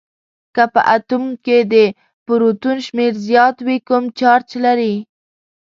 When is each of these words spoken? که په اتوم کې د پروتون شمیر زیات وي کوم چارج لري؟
که 0.55 0.63
په 0.73 0.81
اتوم 0.95 1.23
کې 1.45 1.57
د 1.73 1.75
پروتون 2.25 2.77
شمیر 2.87 3.13
زیات 3.27 3.55
وي 3.65 3.77
کوم 3.87 4.03
چارج 4.19 4.49
لري؟ 4.65 4.93